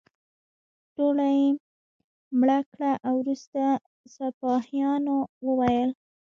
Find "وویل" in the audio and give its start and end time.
5.47-5.89